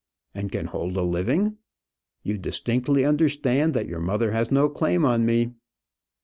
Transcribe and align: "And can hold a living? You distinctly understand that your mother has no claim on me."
"And 0.33 0.51
can 0.51 0.65
hold 0.65 0.97
a 0.97 1.03
living? 1.03 1.57
You 2.23 2.39
distinctly 2.39 3.05
understand 3.05 3.75
that 3.75 3.87
your 3.87 3.99
mother 4.01 4.31
has 4.31 4.49
no 4.51 4.67
claim 4.67 5.05
on 5.05 5.27
me." 5.27 5.51